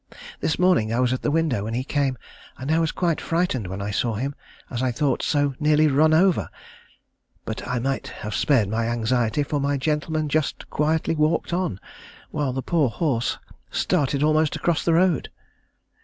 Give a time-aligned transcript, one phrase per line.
[0.39, 2.17] This morning I was at the window when he came,
[2.57, 4.33] and I was quite frightened when I saw him,
[4.67, 6.49] as I thought, so nearly run over.
[7.45, 11.79] But I might have spared my anxiety, for my gentleman just walked quietly on,
[12.31, 13.37] while the poor horse
[13.69, 15.29] started almost across the road.